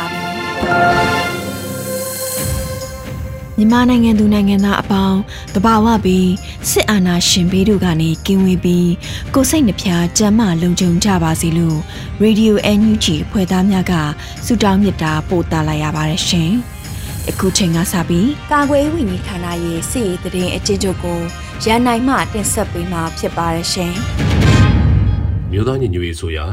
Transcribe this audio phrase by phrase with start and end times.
[3.57, 5.19] မြန်မာနိုင်ငံသူနိုင်ငံသားအပေါင်း
[5.55, 6.31] တဘာဝပြီး
[6.69, 8.91] စစ်အာဏာရှင်ဘေးတို့ကနေကင်းဝေးပြီး
[9.33, 11.77] ကိုစိတ်နှဖျားကြမ်းမှလုံခြုံကြပါစေလို့
[12.23, 13.93] Radio NUG ဖွဲ့သားများက
[14.45, 16.51] ဆုတောင်းမေတ္တာပို့သလိုက်ရပါတယ်ရှင်။
[17.29, 21.19] အခုချိန်ကစပြီးကာကွယ်ဝင်ကြီးဌာနရဲ့စစ်ရေးတရင်အကျဉ်းချုပ်ကို
[21.65, 23.93] ရန်နိုင်မှတင်ဆက်ပေးမှာဖြစ်ပါတယ်ရှင်။
[25.51, 26.45] မြို့သားညီညွတ်ရေးဆိုရာ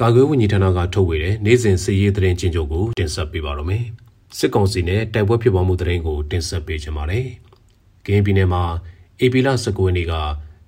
[0.00, 3.84] ကာကွယ်ဝင်ကြီးဌာနကထုတ်ဝေတဲ့နိုင်စဉ်စစ်ရေးသတင်းချင်းချုပ်ကိုတင်ဆက်ပေးပါရမယ်။
[4.38, 7.26] စစ်ကောင်စီနဲ့တိုက်ပွဲဖြစ်ပွားမှုသတင်းကိုတင်ဆက်ပေးချင်ပါတယ်။
[8.06, 8.62] ကင်းပြည်နယ်မှာ
[9.20, 10.14] အေပီလာ19ရက်နေ့က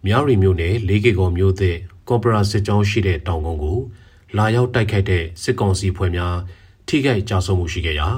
[0.07, 1.77] မြောက်ရီမြို့နယ်လေးကေကောမြို့သစ်
[2.09, 3.79] ကော်ပိုရာစစ်ကြောင်းရှိတဲ့တောင်ကုန်းကို
[4.37, 6.37] လာရောက်တိုက်ခိုက်တဲ့စစ်ကောင်စီဖွဲ့များ
[6.89, 8.09] ထိခိုက်ကြဆုံးမှုရှိခဲ့ရာ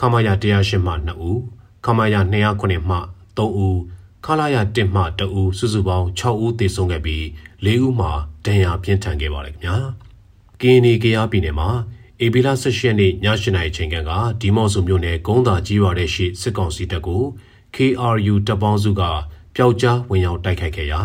[0.00, 1.40] ခမာယာ108မှ2ဦး
[1.84, 2.96] ခမာယာ209မှ
[3.36, 3.78] 3ဦး
[4.26, 7.24] ခလာယာ1မှ2ဦးစုစုပေါင်း6ဦးသေဆုံးခဲ့ပြီး
[7.64, 8.10] 4ဦးမှာ
[8.44, 9.78] ဒဏ်ရာပြင်းထန်ခဲ့ပါတယ်ခင်ဗျာ။
[10.62, 11.68] ကင်းနီကရပြည်နယ်မှာ
[12.20, 13.96] အေဘီလာ၁၈ရက်နေ့ည၈နာရီချိန်က
[14.40, 17.22] ဒီမော့ဆိုမြို့နယ်ဂုံးသာကြီးရွာတဲ့ရှိစစ်ကောင်စီတပ်ကို
[17.74, 19.02] KRU တပ်ပေါင်းစုက
[19.54, 21.00] ပျောက်ကြားဝင်ရောက်တိုက်ခိုက်ခဲ့ရာ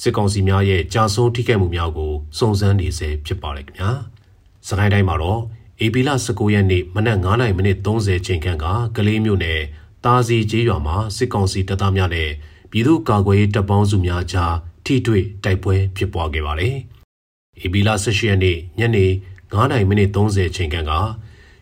[0.00, 3.90] စစ်ကောင်စီများရဲ့ကြာဆုံးထိခိုက်မှုများကိုစုံစမ်းနေဆဲဖြစ်ပါတယ်ခင်ဗျာ။
[4.68, 5.40] စကိုင်းတိုင်းမှာတော့
[5.80, 8.66] အေဘီလာ19ရက်နေ့မနက်9:30မိနစ်30ချိန်ခန့်က
[8.96, 9.60] ကလေးမြို့နယ်
[10.04, 12.30] တာစီကျေးရွာမှာစစ်ကောင်စီတပ်သားများနဲ့
[12.70, 14.54] ပြည်သူ့ကာကွယ်ရေးတပ်ပေါင်းစုများကြား
[14.84, 16.76] ထိတွေ့တိုက်ပွဲဖြစ်ပွားခဲ့ပါတယ်။
[17.62, 19.06] ဧပြီလ18ရက်နေ့ညနေ
[19.52, 20.92] 9:30မိနစ်30ချိန်ခန့်က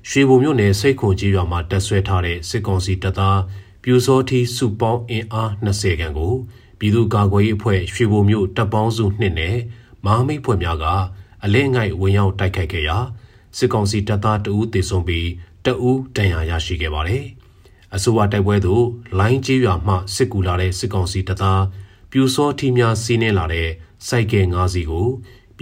[0.09, 3.41] ရွှေဘုံမြို့နယ်စိတ်ခွန်ကြီးရွာမှာတက်ဆွဲထားတဲ့စစ်ကောင်စီတပ်သား
[3.83, 6.35] ပြူစောထီစုပေါင်းအင်အား20ခန့်ကို
[6.79, 9.57] ပြည်သူ့ကာကွယ်ရေးအဖွဲ့ရွှေဘုံမြို့တပ်ပေါင်းစုနှစ်နဲ့
[10.05, 10.85] မဟာမိတ်ဖွဲ့များက
[11.45, 12.99] အလင်းငိုက်ဝင်ရောက်တိုက်ခိုက်ခဲ့ရာ
[13.59, 15.29] စစ်ကောင်စီတပ်သားတအူးသေဆုံးပြီး
[15.65, 17.25] တအူးဒဏ်ရာရရှိခဲ့ပါတယ်။
[17.95, 18.85] အဆိုပါတိုက်ပွဲသို့
[19.19, 21.63] လိုင်းကြီးရွာမှစစ်ကူလာတဲ့စစ်ကောင်စီတပ်သား
[22.11, 23.69] ပြူစောထီများစီးနင်းလာတဲ့
[24.09, 25.09] စိုက်ကဲ၅စီးကို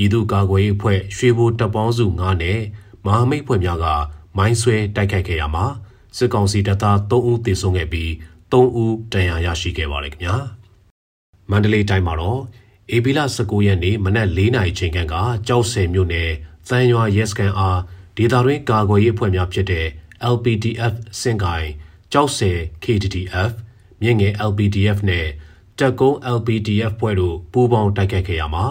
[0.01, 2.61] ပြည်သူ့ကာကွယ်ရေးအဖွဲ့ရွှေဘိုတပ်ပေါင်းစု9နဲ့
[3.05, 3.87] မဟာမိတ်ဖွဲ့များက
[4.37, 5.65] မိုင်းဆွဲတိုက်ခိုက်ခဲ့ရမှာ
[6.17, 8.11] စစ်ကောင်စီတပ်သား3ဦးသေဆုံးခဲ့ပြီး
[8.53, 10.37] 3ဦးဒဏ်ရာရရှိခဲ့ပါတယ်ခင်ဗျာ
[11.51, 12.41] မန္တလေးတိုင်းမှာတော့
[12.91, 15.15] အေဘီလာ19ရက်နေ့မနက်4နာရီချိန်ခန့်က
[15.49, 16.31] ကြောက်ဆယ်မြို့နယ်
[16.69, 17.81] သံရွာရဲစခန်းအား
[18.17, 19.87] ဒေသတွင်းကာကွယ်ရေးအဖွဲ့များဖြစ်တဲ့
[20.35, 21.69] LPDF စင်ကိုင်
[22.13, 23.53] ကြောက်ဆယ် KTTF
[24.03, 25.27] မြင့်ငယ် LPDF နဲ့
[25.79, 28.67] တက်ကုန်း LPDF ဖွဲ့တို့ပူးပေါင်းတိုက်ခိုက်ခဲ့ရမှာ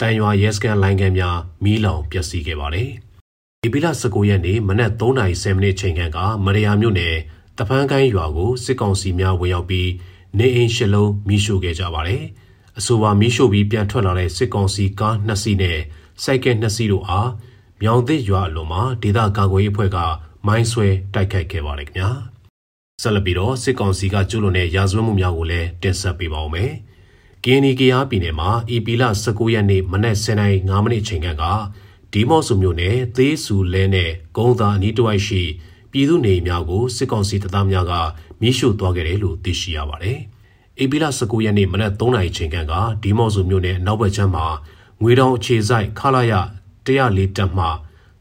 [0.00, 2.90] တန်ရွာရဲစခန်းလိုင်းကန်များမီးလောင်ပျက်စီးခဲ့ပါတယ်။
[3.62, 7.14] ဒီပီလာ19ရက်နေ့မနက်3:30မိနစ်ချိန်ခန့်ကမရယာမြို့နယ်
[7.58, 9.90] တပန်းကိုင်းရွာကိုစစ်ကောင်စီများဝင်ရောက်ပြီး
[10.38, 12.22] နေအိမ်ရှစ်လုံးမီးရှို့ခဲ့ကြပါတယ်။
[12.78, 15.78] အဆိုပါမီးရှို့ပြီးပြန်ထွက်လာတဲ့စစ်ကောင်စီကားနှစ်စီးနဲ့
[16.22, 17.30] စိုက်ကဲနှစ်စီးတို့အား
[17.82, 19.98] မြောင်သစ်ရွာအလွန်မှာဒေသကာကွယ်ရေးအဖွဲ့က
[20.46, 22.10] မိုင်းဆွဲတိုက်ခိုက်ခဲ့ပါတယ်ခင်ဗျာ။
[23.02, 26.72] ဆက်လက်ပြီးတော့စစ်ကောင်စီကကျူးလွန်တဲ့ရာဇဝတ်မှုများကိုလည်းတင်ဆက်ပေးပါဦးမယ်။
[27.44, 31.44] ကင်းနီကရားပြည်နယ်မှာအီပီလာ19ရက်နေ့မနက်09:05မိနစ်ချိန်က
[32.12, 35.42] ဒီမော့ဆူမြို့နယ်သေးစုလဲနဲ့ဂုံသာအနီးတစ်ဝိုက်ရှိ
[35.92, 37.92] ပြည်သူနေများကိုစစ်ကောင်စီတပ်သားများက
[38.40, 40.18] မီးရှို့သွားခဲ့တယ်လို့သိရှိရပါတယ်။
[40.80, 42.56] အီပီလာ19ရက်နေ့မနက်3:00နာရီချိန်က
[43.02, 44.46] ဒီမော့ဆူမြို့နယ်နောက်ဘက်ချမ်းမှာ
[45.02, 46.32] ငွေတောင်အခြေဆိုင်ခလာရ
[46.86, 47.66] 104တပ်မှ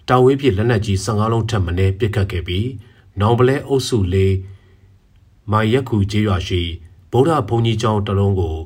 [0.08, 2.68] တာဝေးပြလက်နက်ကြီး15လုံးထပ်မံပစ်ခတ်ခဲ့ပြီး
[3.20, 4.36] နောင်ပလဲအုပ်စုလေး
[5.52, 6.62] မိုင်ရက်ခုကျေးရွာရှိ
[7.12, 8.58] ဗုဒ္ဓဘုံကြီးကျောင်းတလုံးကို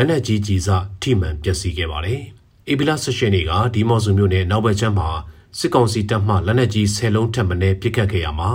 [0.00, 2.22] လက်နက်ကြီးကြီးစားထိမှန်ပျက်စီးခဲ့ပါတယ်။
[2.68, 5.08] အေဘီလာ၁၈နေ့ကဒီမော့ဆူမြို့နယ်နောက်ဘက်ချမ်းမှာ
[5.58, 8.50] စစ်ကောင်စီတပ်မှလက်နက်ကြီး10လုံးထပ်မံပစ်ခတ်ခဲ့ရမှာ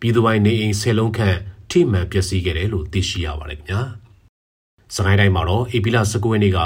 [0.00, 1.38] ပြည်သူပိုင်းနေအိမ်10လုံးခန့်
[1.70, 3.80] ထိမှန်ပျက်စီးခဲ့တယ်လို့သိရှိရပါတယ်ခင်ဗျာ။
[4.94, 6.58] စကိုင်းတိုင်းမှာတော့အေဘီလာ19ရက်နေ့က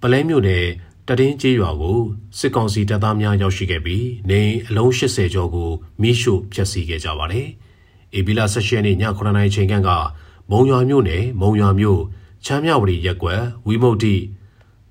[0.00, 0.64] ပလဲမြို့နယ်
[1.08, 2.00] တတင်းကျေးရွာကို
[2.38, 5.70] စစ်ကောင်စီတပ်သားများရောက်ရှိခဲ့ပြီးနေအလုံး80ကျော်ကို
[6.02, 7.46] မိရှို့ဖျက်ဆီးခဲ့ကြပါတယ်။
[8.14, 9.90] အေဘီလာ16ရက်နေ့ည9:00နာရီချိန်က
[10.50, 12.02] မုံရွာမြို့နယ်မုံရွာမြို့
[12.44, 14.14] ချမ်းမြဝတီရက်ကွယ်ဝီမုတ်တိ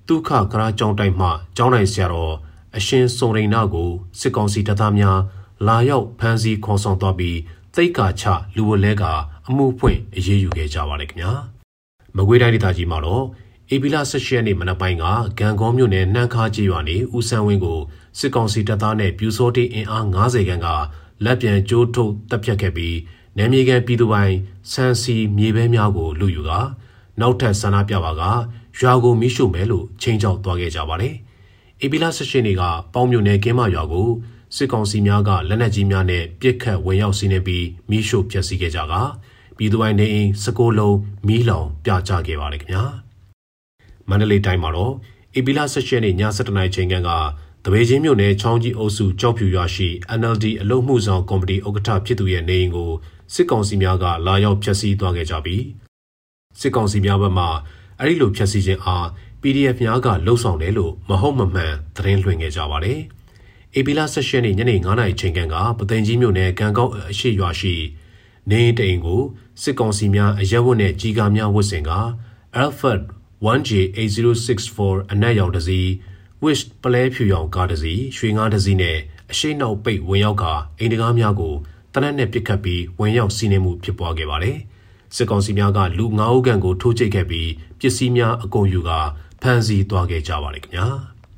[0.07, 1.27] ဒုက္ခကရာကျောင်းတိုက်မှ
[1.57, 2.33] ကျောင်းနိုင်ဆရာတော်
[2.77, 3.89] အရှင်စုံရိန်နာကို
[4.19, 5.19] စစ်ကောင်စီတပ်သားများ
[5.67, 7.37] လာရောက်ဖမ်းဆီးခေါ်ဆောင်သွားပြီး
[7.75, 8.23] သိက္ခာချ
[8.55, 9.03] လူဝလဲက
[9.47, 11.31] အမှုဖွင့်အရေးယူခဲ့ကြပါတယ်ခင်ဗျာ
[12.15, 13.23] မကွေးတိုင်းဒေသကြီးမှာတော့
[13.73, 15.05] ဧပြီလ16ရက်နေ့မနက်ပိုင်းက
[15.39, 17.79] ဂံကောမြို့နယ်နှမ်းခါကြီးရွာနေဦးဆန်းဝင်းကို
[18.19, 20.67] စစ်ကောင်စီတပ်သားနဲ့ပြူစောတိအင်အား90ခန်းက
[21.23, 22.97] လက်ပြန်ကျိုးထုတ်တပ်ဖြတ်ခဲ့ပြီး
[23.37, 24.35] နယ်မြေကန်ပြည်သူပိုင်း
[24.71, 26.51] ဆန်စီမြေပဲများကိုလူယူက
[27.21, 28.23] နောက်ထပ်ဆန္ဒပြပါက
[28.79, 31.13] ရွာကိုမိရှုမယ်လို့ချိန်ချောက်သွားခဲ့ကြပါတယ်။
[31.83, 32.63] ဧပြီလ16ရက်နေ့က
[32.93, 34.09] ပေါင်းမြို့နယ်ကင်းမရွာကို
[34.55, 38.93] စစ်ကောင်စီများကလက်နက်ကြီးများနဲ့ပစ်ခတ်ဝင်ရောက်စီးနင်းပြီးမိရှုဖျက်ဆီးခဲ့ကြက
[39.57, 40.97] ပြည်သူပိုင်းနေအိမ်16လုံး
[41.27, 42.83] မီးလောင်ပြကြခဲ့ပါတယ်ခင်ဗျာ။
[44.09, 44.93] မန္တလေးတိုင်းမှာတော့
[45.37, 46.95] ဧပြီလ16ရက်နေ့ည7:00နာရီချိန်က
[47.65, 49.87] တပေချင်းမြို့နယ်ချောင်းကြီးအုပ်စုကြောက်ဖြူရွာရှိ
[50.19, 52.91] NLD အလုံမှုဆောင်ကော်မတီဥက္ကဋ္ဌဖြစ်သူရဲ့နေအိမ်ကို
[53.33, 55.63] စစ်ကောင်စီများကလာရောက်ဖျက်ဆီးသွားခဲ့ကြပြီး
[56.59, 57.45] စစ်ကောင်စီများဘက်မှ
[57.99, 59.05] အဲ့ဒီလိုဖျက်ဆီးခြင်းအား
[59.41, 62.99] PDF များကလှုံ့ဆော်တယ်လို့မဟုတ်မမှန်သတင်းလွှင့်ခဲ့ကြပါတယ်။
[63.75, 67.75] AP လာဆက်ရှင်နေ့ညနေ9:00နာရီချိန်ကပသိမ်ကြီးမြို့နယ်ကံကောက်အရှိရွာရှိ
[68.49, 69.21] နေအိမ်ကို
[69.61, 71.91] စစ်ကောင်စီများအရက်ဝတ်နဲ့ကြီးကားများဝတ်ဆင်က
[72.61, 73.01] Alfred
[73.55, 75.79] 1J8064 အနက်ရောင်တစီ
[76.43, 78.97] Wish ပလဲဖြူရောင်ကားတစီရွှေငါးတစီနဲ့
[79.31, 81.55] အရှိနောက်ပိတ်ဝင်ရောက်ကာအိမ်တကားများကို
[81.93, 84.57] တနက်နဲ့ပစ်ခတ်ပြီးဝင်ရောက်စီးနင်းမှုဖြစ်ပွားခဲ့ပါတယ်။
[85.15, 87.49] စစ်ကောင်စီများကလူ9ဦးခန့်ကိုထိုးကျိတ်ခဲ့ပြီး
[87.79, 88.99] ပစ္စည်းများအကုန်ယူကာ
[89.41, 90.87] ဖမ်းဆီးသွားခဲ့ကြပါတယ်ခင်ဗျာ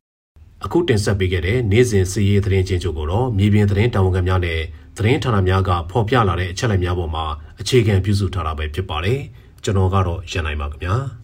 [0.65, 4.59] ။အခုတင်ဆက်ပေးခဲ့တဲ့နေ့စဉ်စီးရေးသတင်းချင်းချုပ်ကိုတော့မြေပြင်သတင်းတာဝန်ခံများနဲ့
[4.97, 7.25] သတင်းဌာနများကဖော်ပြလာတဲ့အချက်အလက်များပေါ်မှာ
[7.59, 9.19] အခြေခံပြုစုထားတာပဲဖြစ်ပါတယ်။
[9.63, 10.95] ကျွန်တော်ကတော့ရန်နိုင်ပါခင်ဗျာ။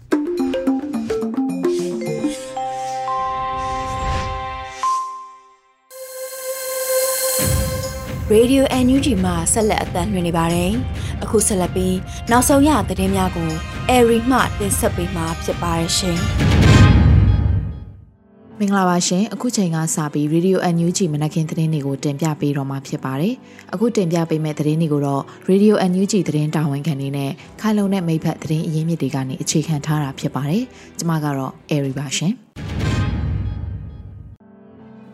[8.36, 10.72] Radio NUG မှာဆက်လက်အသံလွှင့်နေပါတယ်။
[11.30, 11.98] အခုဆက်လက်ပြီး
[12.32, 13.52] နောက်ဆုံးရသတင်းများကို
[13.92, 16.20] Airy မှတင်ဆက်ပေးမှာဖြစ်ပါတယ်ရှင်။
[18.62, 23.34] မင်္ဂလာပါရှင်အခုချိန်ကစပြီး Radio NUG မနက်ခင်းသတင်းတွေကိုတင်ပြပေးတော့မှာဖြစ်ပါတယ်
[23.74, 27.32] အခုတင်ပြပေးမယ့်သတင်းတွေကိုတော့ Radio NUG သတင်းတာဝန်ခံနေနဲ့
[27.62, 30.64] ခိုင်လုံတဲ့မိဖက်သတင်းအရင်းမြစ်တွေကနေအခြေခံထားတာဖြစ်ပါတယ်
[30.98, 32.34] ကျွန်မကတော့ Airy ပါရှင်
[32.78, 32.79] ပ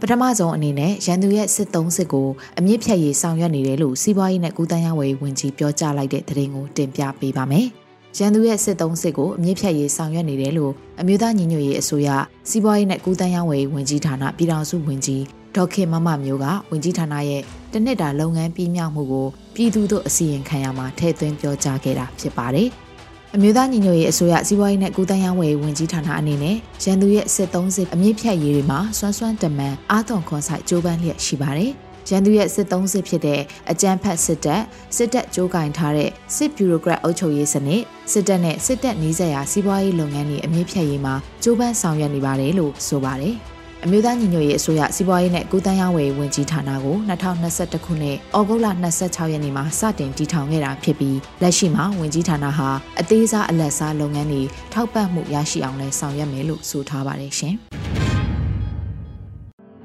[0.10, 2.28] ထမဆုံးအနေနဲ့ရန်သူရဲ့စစ်သုံးစစ်ကို
[2.60, 7.68] အမြင့်ဖြတ်ရေးဆောင်ရွက်နေတယ်လို့စီးပွားရေးနဲ့ကုသရေးဝန်ကြီးပြောကြားလိုက်တဲ့သတင်းကိုတင်ပြပေးပါမယ်။
[8.18, 12.10] ရန်သူရဲ့စစ်သုံးစစ်ကိုအမြင့်ဖြတ်ရေးဆောင်ရွက်နေတယ်လို့အမျိုးသားညီညွတ်ရေးအစိုးရ
[12.50, 15.24] စီးပွားရေးနဲ့ကုသရေးဝန်ကြီးဌာနပြည်ထောင်စုဝန်ကြီး
[15.56, 17.42] ဒေါက်ခင်မမမျိုးကဝန်ကြီးဌာနရဲ့
[17.74, 22.70] တနစ်တာလုပ်ငန်းပြီးမြောက်မှုကိုပြည်သူတို့အစီရင်ခံရမှာထည့်သွင်းပြောကြားခဲ့တာဖြစ်ပါတယ်။
[23.34, 31.72] အမျိုးသားညီညွတ်ရေးအစိုးရစီးပွားရေးနဲ့ကုသရေးဝန်ဝန်ကြီးဌာနအနေနဲ့ရန်သူရဲ့စစ်သုံးစစ်အမြင့်ဖြတ်ရေးတွေမှာစွမ်းစွမ်းတမန်အာသွန်ခွန်ဆိုင်ကြိုးပမ်းလျက်ရှိပါတယ်။
[32.10, 33.42] ရန်သူရဲ့စစ်သုံးစစ်ဖြစ်တဲ့
[33.72, 34.62] အကြမ်းဖက်စစ်တပ်
[34.96, 37.82] စစ်တပ်ကြိုးကင်ထားတဲ့စစ်ဗျူရိုကရက်အုပ်ချုပ်ရေးစနစ်
[38.12, 43.38] စစ်တပ်နဲ့စစ်တပ်နှီးစက်ရာစီးပွားရေးလုပ်ငန်းတွေအမြင့်ဖြတ်ရေးမှာကြိုးပမ်းဆောင်ရွက်နေပါတယ်လို့ဆိုပါတယ်။
[43.88, 48.68] အမျိုးသားညီညွတ်ရေးအစိုးရစီးပွားရေးနဲ့ကုသရေးဝယ်ဝင်ကြီးဌာနကို2021ခုနှစ်ဩဂုတ်လ
[49.00, 54.44] 26ရက်နေ့မှာစတင်တည်ထောင်ခဲ့တာဖြစ်ပြီးလက်ရှိမှာဝင်ကြီးဌာနဟာအသေးစားအလက်စားလုပ်ငန်းတွေ
[54.74, 57.56] ထောက်ပံ့မှုရရှိအောင်လဲဆောင်ရွက်မယ်လို့ဆိုထားပါတယ်ရှင်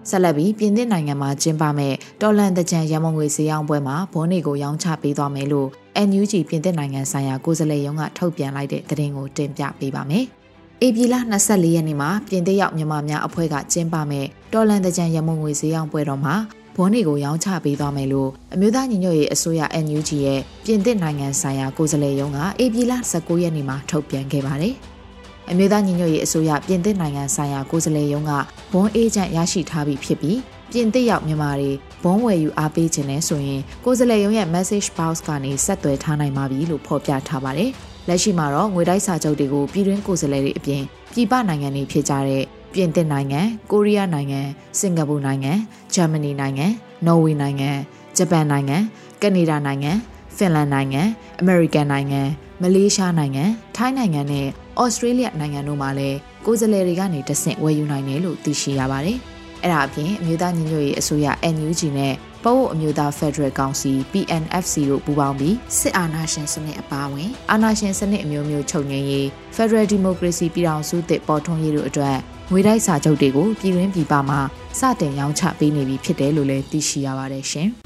[0.09, 5.69] ဆက်လက်ပြီးပြင်သစ်နိုင်ငံမှာကျင်းပမဲ့တော်လန်တကြံရမုံငွေဈေးအောင်ပွဲမှာဘွန်းတွေကိုရောင်းချပေးသွားမယ်လို့
[6.09, 10.27] NUG ပြင်သစ်နိုင်ငံဆိုင်ရာကိုယ်စားလှယ်ရုံးကထုတ်ပြန်လိုက်တဲ့သတင်းကိုတင်ပြပေးပါမယ်။
[10.87, 11.15] ဧပြီလ
[11.47, 16.35] 24ရက်နေ့မှာပြင်သစ်ရောက်မြန်မာများအဖွဲ့ကကျင်းပမဲ့တော်လန်တကြံရမုံငွေဈေးအောင်ပွဲတော်မှာ
[16.77, 24.75] ဘွန်းတွေကိုရောင်းချပေးသွားမယ်လို့အမျိုးသားညီညွတ်ရေးအစိုးရ NUG ရဲ့ပြင်သစ်နိုင်ငံဆိုင်ရာကိုယ်စားလှယ်ရုံးကဧပြီလ19ရက်နေ့မှာထုတ်ပြန်ခဲ့ပါတယ်။
[25.51, 28.33] အမျိုးသားညီညွတ်ရေးအစိုးရပြင်သစ်နိုင်ငံဆိုင်ရာကိုယ်စားလှယ်ရုံးက
[28.73, 30.39] ဘွန်းအေဂျင့်ရရှိထားပြီးဖြစ်ပြီး
[30.73, 31.71] ပြင်သစ်ရောက်မြန်မာတွေ
[32.05, 37.73] ဘုံဝယ်ယူအားပေးခြင်းနဲ့ဆိုရင်ကိုယ်စားလှယ်ရုံးရဲ့ message box ကနေဆက်သွယ်ထားနိုင်ပါပြီလို့ဖော်ပြထားပါတယ်။
[38.09, 40.83] လက်ရှိမှာတော့ငွေတိုက်စာချုပ်တွေကိုပြည်တွင်းကိုယ်စားလှယ်တွေအပြင်
[41.15, 43.41] ပြည်ပနိုင်ငံတွေဖြစ်ကြတဲ့ပြင်သစ်နိုင်ငံ၊
[43.71, 44.41] ကိုရီးယားနိုင်ငံ၊
[44.79, 45.53] စင်ကာပူနိုင်ငံ၊
[45.95, 46.67] ဂျာမနီနိုင်ငံ၊
[47.07, 47.71] နော်ဝေနိုင်ငံ၊
[48.17, 48.77] ဂျပန်နိုင်ငံ၊
[49.23, 49.93] ကနေဒါနိုင်ငံ၊
[50.37, 51.03] ဖင်လန်နိုင်ငံ၊
[51.41, 52.21] အမေရိကန်နိုင်ငံ၊
[52.63, 53.45] မလေးရှားနိုင်ငံ၊
[53.77, 54.47] ထိုင်းနိုင်ငံနဲ့
[54.81, 56.17] ဩစတြေးလျနိုင်ငံတို့မှာလည်း
[56.47, 59.19] ကိုယ်စားလှယ်တွေကနေတဆင့်ဝယ်ယူနိုင်တယ်လို့သိရှိရပါတယ်။
[59.63, 72.17] အဲ့ဒါအပြင်အမျိုးသားညီညွတ်ရေးအစိုးရ NUG နဲ့ ပအို့အမျိုးသားဖက်ဒရယ်ကောင်စီ PNFC တို့ပူးပေါင်းပြီးစစ်အာဏာရှင်စနစ်အပါအဝင်အာဏာရှင်စနစ်အမျိုးမျိုးချုပ်ငြိမ်းရေးဖက်ဒရယ်ဒီမိုကရေစီပြည်ထောင်စုသစ်ပေါ်ထွန်းရေးတို့အတွက်
[72.51, 74.41] ငွေတိုက်စာချုပ်တွေကိုပြည်တွင်းပြည်ပမှာ
[74.79, 77.69] စတင်ရောင်းချပေးနေပြီဖြစ်တယ်လို့လည်းသိရှိရပါတယ်ရှင်။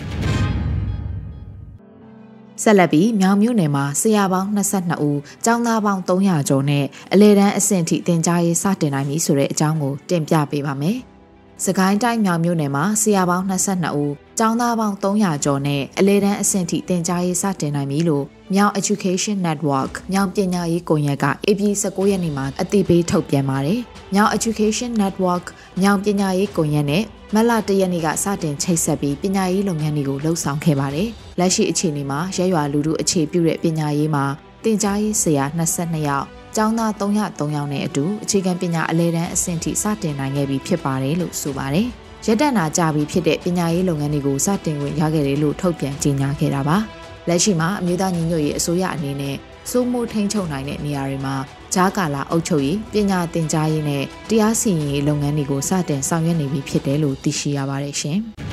[2.63, 10.99] ဆက်လက်ပြီးမြောင်မြို့နယ်မှာဆရာပေါင်း22ဦး၊ကျောင်းသားပေါင်း300ကျော်နဲ့အလဲတန်းအဆင့်ထိတင် जा ရေးစတင်နိုင်ပြီဆိုတဲ့အကြောင်းကိုတင်ပြပေးပါမယ်။
[11.63, 23.81] စကိုင်းတိုင်းမြောင်မြို့နယ်မှာဆရာပေါင်း22ဦး၊ကျောင်းသားပေါင်း300ကျော်နဲ့အလဲတန်းအဆင့်ထိတင် जा ရေးစတင်နိုင်ပြီလို့မြောင် Education Network မြောင်ပညာရေးကွန်ရက်က AP 19ရက်နေ့မှာအသိပေးထုတ်ပြန်ပါတယ်။
[24.15, 25.45] မြောင် Education Network
[25.81, 31.09] မြောင်ပညာရေးကွန်ရက်နဲ့မလတရက်နေ့ကစတင်ချိတ်ဆက်ပြီးပညာရေးလုပ်ငန်းတွေကိုလှုပ်ဆောင်ခဲ့ပါတယ်။
[31.39, 34.25] လက်ရှိအခြေအနေမှာရဲရွာလူထုအခြေပြုတဲ့ပညာရေးမှာ
[34.65, 41.87] တင် जा ရေးဆရာ22ယောက် ကျောင်းသား303ယောက်နဲ့အတူအခြေခံပညာအလဲတန်းအဆင့်ထိစတင်နိုင်ခဲ့ပြီဖြစ်ပါတယ်လို့ဆိုပါတယ်။
[42.27, 46.77] ရက်တနာကြပြီဖြစ်တဲ့ပညာရေးလုပ်ငန်းတွေကိုစတင်ဝင်ရခဲ့တယ်လို့ထုတ်ပြန်ကြေညာခဲ့တာပါ။
[47.29, 49.37] လက်ရှိမှာအမျိုးသားညီညွတ်ရေးအစိုးရအနေနဲ့
[49.71, 51.35] စိုးမိုးထိန်းချုပ်နိုင်တဲ့နေရာတွေမှာ
[51.75, 58.21] ဂျားကာလာအုပ်ချုပ်ရေးပညာသင်ကြားရေးနဲ့တရားစီရင်ရေးလုပ်ငန်းတွေကိုစတင်ဆောင်ရွက်နေပြီဖြစ်တယ်လို့သိရှိရပါတယ်ရှင်။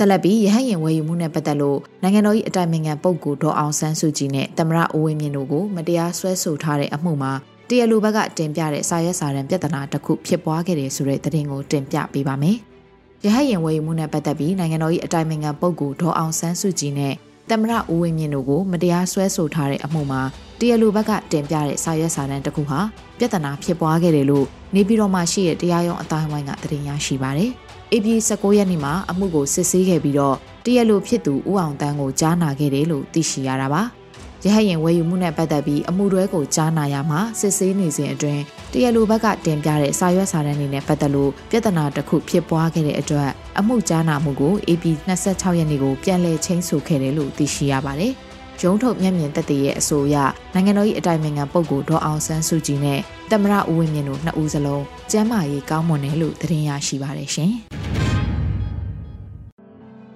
[0.00, 7.32] ဆက်လက်ပြီးရဟန်းရင်ဝယ်ယူမှုနဲ့ပတ်သက်လို့နိုင်ငံတော်၏အတိုင်ပင်ခံပုဂ္ဂိုလ်ဒေါ်အောင်ဆန်းစုကြည်နဲ့တမရအိုးဝင်းမြင့်တို့ကိုမတရားဆွဲဆိုထားတဲ့အမှုမှာ
[7.68, 12.56] တရားလိုဘက်ကတင်ပြတဲ့စာရွက်စာတမ်းပြဿနာတစ်ခုဖြစ်ပွားခဲ့တယ်ဆိုတဲ့သတင်းကိုတင်ပြပေးပါမယ်။
[13.24, 17.14] ရဟန်းရင်ဝယ်ယူမှုနဲ့ပတ်သက်ပြီးနိုင်ငံတော်၏အတိုင်ပင်ခံပုဂ္ဂိုလ်ဒေါ်အောင်ဆန်းစုကြည်နဲ့
[17.50, 20.22] တမရဦးဝင်းမြင့်တို့ကိုမတရားဆွဲဆိုထားတဲ့အမှုမှာ
[20.60, 22.80] တရားလိုဘက်ကတင်ပြတဲ့စာရွက်စာတမ်းတစ်ခုဟာ
[23.18, 27.52] ပြဿနာဖြစ်ပွားခဲ့တယ်လို့နေပြည်တော်မှာရှိတဲ့တရားရုံးအတိုင်းဝိုင်းကသတင်းရရှိပါတယ်။
[27.92, 33.82] AP 19ရက်နေ့မှာအမှုကိုစစ်ဆေးခဲ့ပြီးတော့တရက်လိုဖြစ်သူဦးအောင်တန်းကိုကြားနာခဲ့တယ်လို့သိရှိရတာပါ။
[34.44, 38.42] ရဟရင်ဝယ်ယူမှုနဲ့ပတ်သက်ပြီးအမှုတွဲကိုကြားနာရမှာစစ်ဆေးနေစဉ်အတွင်း
[38.72, 44.84] တရက်လိုဘက်ကတင်ပြတဲ့စာရွက်စာတမ်းတွေနဲ့ပတ်သက်လို့ပြဿနာတစ်ခုဖြစ်ပွားခဲ့တဲ့အတွက်အမှုကြားနာမှုကို AP
[45.18, 48.12] 26ရက်နေ့ကိုပြန်လည်ချင်းဆိုခဲ့တယ်လို့သိရှိရပါတယ်။
[48.62, 50.16] ရုံးထုတ်မျက်မြင်သက်သေရဲ့အဆိုအရ
[50.54, 57.54] နိုင်ငံတော်၏အတိုင်ပင်ခံပုဂ္ဂိုလ်ဒေါ်အောင်ဆန်းစုကြည်နဲ့တမရဦးဝင်းမြင့်တို့နှစ်ဦးစလုံးကျမ်းမာရေးကောင်းမွန်တယ်လို့သတင်းရရှိပါတယ်ရှင်။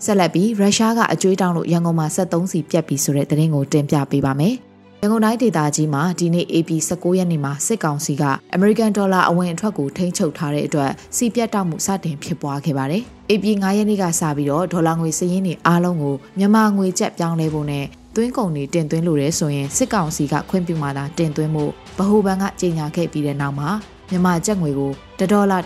[0.05, 4.55] ဆက်လက်ပြီးရုရှားကအကြွေးတောင်းလို့ရန်ကုန်မှာ73စီပြတ်ပြီဆိုတဲ့သတင်းကိုတင်ပြပေးပါမယ်။
[5.01, 8.25] ရန်ကုန်တိုင်းဒေသကြီးမှာဒီနေ့ AP 19ရက်နေ့မှာစစ်ကောင်စီက
[8.57, 17.85] American Dollar အဝင်အထွက်ကိုထိန်းချုပ်ထားတဲ့အတွက်စီပြတ်တောက်မှုစတင်ဖြစ်ပွားခဲ့ပါတယ်။ AP 9ရက်နေ့ကစပြီးတော့ဒေါ်လာငွေစည်ရင်းတွေအားလုံးကိုမြန်မာငွေကျပ်ပြောင်းလဲဖို့နဲ့
[18.17, 21.65] သွင်းကုန်တွေတင်သွင်းလို့ရဲဆိုရင်စစ်ကောင်စီကခွင့်ပြုမှသာတင်သွင်းမှု
[21.99, 23.71] ဗဟိုဘဏ်ကကြေညာခဲ့ပြီးတဲ့နောက်မှာ
[24.11, 25.59] မြန်မာကျပ်ငွေကိုဒေါ်လာ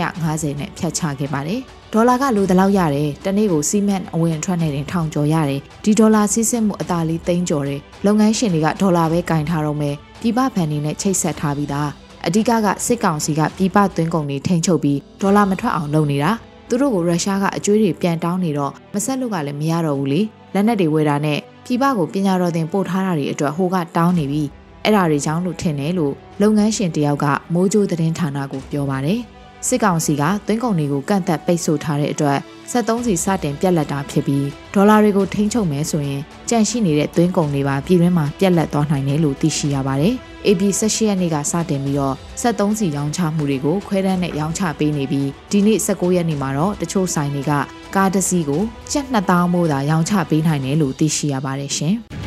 [0.00, 1.62] 1850နဲ့ဖြတ်ချခဲ့ပါတယ်။
[1.92, 11.90] ဒေါ်လာကလိုတလောက်ရတယ်တနေ့ကိုစီမန့်အဝင်ထွက်နေတင်ထောင်ကျော်ရတယ်ဒီဒေါ်လာစီးဆင်းမှုအသာလေးသိန်းကျော်တယ်လုပ်ငန်းရှင်တွေကဒေါ်လာပဲကင်ထားတော့မယ်ပြည်ပဖန်နေနဲ့ချိတ်ဆက်ထားပြီးသား
[12.26, 16.30] အဓိကကစစ်ကောင်စီကပြည်ပသွင်းကုန်တွေထိန်းချုပ်ပြီးဒေါ်လာမထွက်အောင်လုပ်နေတာ
[16.68, 20.20] သူတို့ကိုရုရှားကအကျွေးတွေပြန်တောင်းနေတော့မဆက်လို့ကလည်းမရတော့ဘူးလေ
[20.54, 24.42] လက်နက်တွေဝယ်တာနဲ့ပြည်ပကိုပညာတော်သင်ပို့ထားတာတွေအတွက်ဟိုကတောင်းနေပြီ
[24.84, 29.20] အဲ့ဒါတွေကြောင့်လို့ထင်တယ်လို့လုပ်ငန်းရှင်တယောက်ကမိုးကြိုးသတင်းဌာနကိုပြောပါတယ်။
[29.68, 32.38] စစ်ကောင်စီကသွင်းကုန်တွေကိုကန့်သက်ပိတ်ဆို့ထားတဲ့အတွက်
[32.72, 40.14] 73စီစတင်ပြက်လက်တာဖြစ်ပြီးဒေါ်လာတွေကိုထိန်းချုပ်မယ်ဆိုရင်ကြန့်ရှိနေတဲ့သွင်းကုန်တွေပါပြည်တွင်းမှာပြက်လက်သွားနိုင်တယ်လို့သိရှိရပါတယ်။
[40.46, 47.52] AB 18ရက်နေ့ကစတင်ပြီးတော့73စီရောင်းချမှုတွေကိုခွဲတန်းနဲ့ရောင်းချပေးနေပြီးဒီနေ့19ရက်နေ့မှာတော့တချို့ဆိုင်တွေက
[47.94, 51.96] ကားတစ်စီးကိုကျပ်2000မို့သာရောင်းချပေးနိုင်တယ်လို့သိရှိရပါတယ်ရှင်။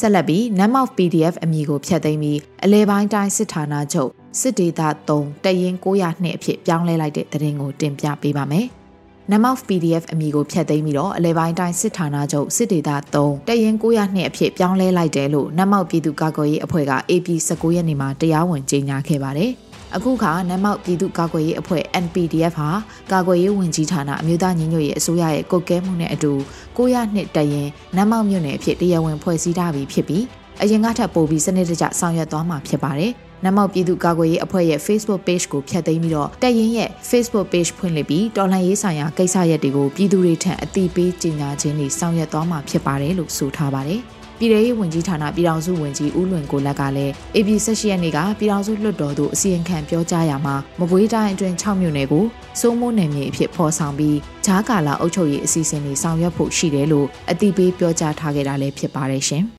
[0.00, 4.10] ဆက်လက်ပြီး NAMOF PDF အမည်ကိုဖျက်သိမ်းပြီးအလဲပိုင်းတိုင်းစစ်ဌာနချုပ်
[4.40, 4.80] စစ်ဒေသ
[5.12, 8.66] 3တရင်902အဖြစ်ပြောင်းလဲလိုက်တဲ့သတင်းကိုတင်ပြပေးပါမယ်။
[9.30, 19.52] NAMOF PDF အမည်ကိုဖျက်သိမ်းပြီးတော့အလဲပိုင်းတိုင်းစစ်ဌာနချုပ်စစ်ဒေသ3တရင်902အဖြစ်ပြောင်းလဲလိုက်တယ်လို့ NAMOF ပြည်သူ့ကာကွယ်ရေးအဖွဲ့က AP 19ရက်နေ့မှာတရားဝင်ကြေညာခဲ့ပါတယ်။
[19.94, 22.70] အခုခါနမောက်ပြည်သူ့ကာကွယ်ရေးအဖွဲ့ NPDF ဟာ
[23.12, 26.32] ကာကွယ်ရေးဝန်ကြီးဌာနအမျိုးသားညီညွတ်ရေးအစိုးရရဲ့ကုတ်ကဲမှုနဲ့အတူ
[26.76, 30.24] 900နှစ်တရင်နမောက်မြို့နယ်အဖြစ်တရားဝင်ဖွဲ့စည်းထားပြီးဖြစ်ပြီး
[30.62, 33.12] အရင်ကထပ်ပို့ပြီးစနစ်တကျဆောင်ရွက်သွားမှာဖြစ်ပါတယ်။
[33.44, 44.02] နမောက်ပြည်သူ့ကာကွယ်ရေးအဖွဲ့ရဲ့ Facebook page ကိုဖျက်သိမ်းပြီးတော့တက်ရင်ရဲ့ Facebook page ဖွင့်လှစ်ပြီးတော်လှန်ရေးဆိုင်ရာကိစ္စရပ်တွေကိုပြည်သူတွေထံအသိပေးကြေညာခြင်းတွေဆောင်ရွက်သွားမှာဖြစ်ပါတယ်လို့ဆိုထားပါတယ်။
[44.38, 52.24] ပြည်ထောင်ရေးဝန်ကြီးဌာနပြည်ထောင်စုဝန်ကြီးဦးလွင်ကိုလက်ကလည်း AB 16ရက်နေ့ကပြည်ထောင်စုလွှတ်တော်သို့အစီရင်ခံပြောကြားရာမှာမကွေးတိုင်းအတွင်း6မြို့နယ်ကို
[52.60, 54.16] စိုးမိုးနယ်မြေအဖြစ်ဖော်ဆောင်ပြီး
[54.46, 59.44] ဂျားကာလာအုပ်ချုပ်ရေးအစီအစဉ်တွေဆောင်ရွက်ဖို့ရှိတယ်လို့အတိပေးပြောကြားထားခဲ့တာလည်းဖြစ်ပါတယ်ရှင်။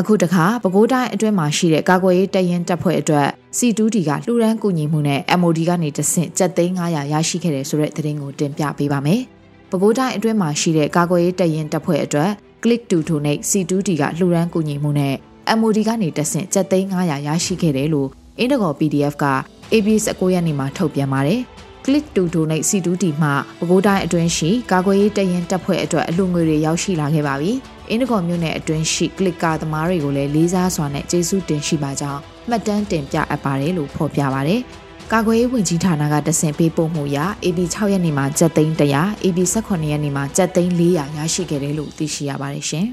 [0.00, 9.22] အခုတခါပဲခူးတိုင်းအတွင်းမှာရှိတဲ့ကာကွယ်ရေးတရင်တပ်ဖွဲ့အတွက် C2D ကလှူဒန်းကူညီမှုနဲ့ MOD ကနေတဆင့်ကျပ်သိန်း900ရရှိခဲ့တယ်ဆိုတဲ့သတင်းကိုတင်ပြပေးပါမယ်။
[9.70, 12.30] ပဲခူးတိုင်းအတွင်းမှာရှိတဲ့ကာကွယ်ရေးတပ်ရင်းတပ်ဖွဲ့အတွက်
[12.62, 15.14] Click to Donate C2D ကလှူဒန်းကူညီမှုနဲ့
[15.58, 18.08] MOD ကနေတဆင့်ကျပ်သိန်း900ရရှိခဲ့တယ်လို့
[18.38, 19.26] အင်ဒဂေါ် PDF က
[19.72, 21.40] AB 19ရက်နေ့မှာထုတ်ပြန်ပါတယ်။
[21.84, 27.52] Click to Donate C2D မှပဲခူးတိုင်းအတွင်းရှိကာကွယ်ရေးတပ်ရင်းတပ်ဖွဲ့အတွက်အလှူငွေတွေရောက်ရှိလာခဲ့ပါပြီ။
[27.90, 34.60] အင်ဒဂေါ်မြို့နယ်အတွင်းရှိ Click ကာသမားတွေကိုလည်းလေးစားစွာနဲ့ကျေးဇူးတင်ရှိပါကြောင်းမှတ်တမ်းတင်ပြအပ်ပါတယ်လို့ဖော်ပြပါတယ်။
[35.14, 42.86] ကာကွယ်ရေးဝန်ကြီးဌာနကတဆင့်ပေးပို့မှုရာ AB 6ရက်နေ့မှာကျပ်သိန်း100 AB 18ရက်နေ့မှာကျပ်သိန်း400ရရှိခဲ့တယ်လို့သိရှိရပါတယ်ရှင်။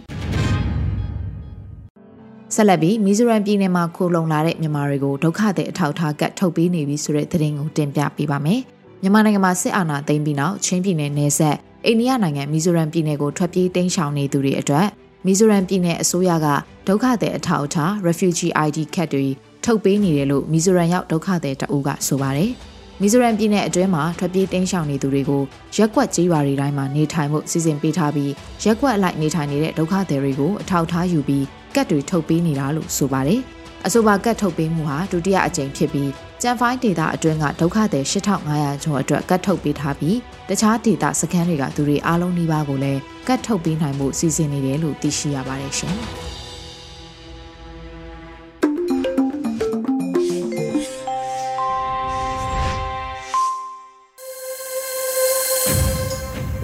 [2.53, 8.61] ဆဆက်လက်ပြီးမီဇိုရမ်ပြည်နယ်မှာခိုလုံလာတဲ့မြန်မာတွေကိုဒုက္ခသည်အထောက်အထားကတ်ထုတ်ပေးနေပြီဆိုတဲ့သတင်းကိုတင်ပြပေးပါမယ်။
[9.01, 14.87] မြန်မာနိုင်ငံမှာစစ်အာဏာသိမ်းပြီးနောက်ချင်းပြည်နယ်နယ်ဆက်အိန္ဒိယနိုင်ငံမီဇိုရမ်ပြည်နယ်ကိုထွက်ပြေးတိမ်းရှောင်နေသူတွေအတွက်
[15.25, 16.47] မီဇိုရမ်ပြည်နယ်အစိုးရက
[16.87, 19.27] ဒုက္ခသည်အထောက်အထား refugee ID ကတ်တွေ
[19.67, 22.51] ထုတ်ပေးနေတယ်လို့မီဇိုရမ်ရောက်ဒုက္ခသည်တအူးကဆိုပါတယ်။
[23.01, 25.43] မီဇိုရမ်ပြည်နယ်အတွင်းမှာထွက်ပြေးတိမ်းရှောင်နေသူတွေကို
[25.75, 28.31] ရက်ကွက်ကြေးရွာတွေတိုင်းမှာနေထိုင်မှုစီစဉ်ပေးထားပြီး
[28.63, 31.45] ရက်ကွက်အလိုက်နေထိုင်နေတဲ့ဒုက္ခသည်တွေကိုအထောက်အထားယူပြီး
[31.75, 33.39] ကတ်တွေထုတ်ပေးနေတာလို့ဆိုပါတယ်။
[33.85, 40.17] အဆိုပါကတ်ထုတ်ပေးမှုဟာဒုတိယအကြိမ်ဖြစ်ပြီးကြံဖိုင်းဒေတာအတွင်းကဒုက္ခသည်8500ကျော်အတွက်ကတ်ထုတ်ပေးထားပြီး
[40.49, 45.97] တခြားဒေတာစခန်းတွေကသူတွေအားလုံးနှိပါကိုလည်းကတ်ထုတ်ပေးနိုင်မှုစီစဉ်နေတယ်လို့သိရှိရပါတယ်ရှင်။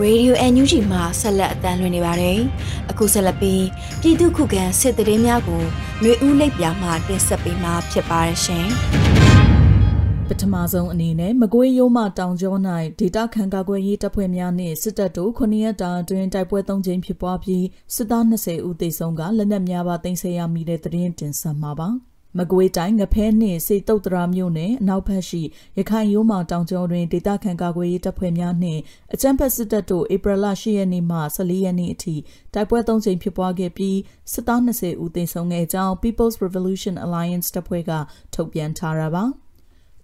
[0.05, 2.39] Radio NUG မှာဆက်လက်အသံလွှင့်နေပါတယ်။
[2.91, 3.65] အခုဆက်လက်ပြီး
[4.01, 5.63] ပြည်သူခုခံစစ်တရေများကို
[6.01, 8.67] ຫນွေဦးလိပ်ပြာမှတင်ဆက်ပေးမှာဖြစ်ပါရရှင်။
[10.27, 12.55] ပထမဆုံးအနေနဲ့မကွေးရိုးမတောင်ကျော၌
[13.00, 21.89] ဒေတာခံကာကွယ်ရေးတပ်ဖွဲ့များနှင့်စစ်တပ်တို့9ရက်တာအတွင်းတိုက်ပွဲ၃ကြိမ်ဖြစ်ပွားပြီးစစ်သား20ဦးသေဆုံးကလက်နက်များပါတင်ဆက်ရမိတဲ့သတင်းတင်ဆက်မှာပါ။
[22.37, 25.41] မကွေးတိုင်းငဖဲနှင့်စေတုတ်တရာမြို့နယ်အနောက်ဘက်ရှိ
[25.77, 28.81] ရခိုင်ရိုးမောင်တောင်ကျောတွင်ဒေသခံကာကွယ်ရေးတပ်ဖွဲ့များနှင့်
[29.13, 32.15] အကြမ်းဖက်စစ်တပ်တို့ဧပြီလ10ရက်နေ့မှ14ရက်နေ့အထိ
[32.53, 33.97] တိုက်ပွဲ၃ကြိမ်ဖြစ်ပွားခဲ့ပြီး
[34.33, 37.91] စစ်သား20ဦးသေဆုံးခဲ့ကြောင်း People's Revolution Alliance တပ်ဖွဲ့က
[38.33, 39.23] ထုတ်ပြန်ထားတာပါ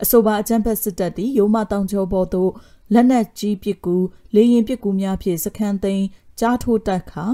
[0.03, 2.51] အဆိုပါအကြမ်းဖက်စစ်တပ်သည်ရိုးမတောင်ကျောပေါ်သို့
[2.93, 3.95] လက်နက်ကြီးပစ်ကူ
[4.36, 6.05] လေရင်ပစ်ကူများဖြင့်စခန်းသိမ်း
[6.39, 7.25] ကြားထိုးတက်ခါ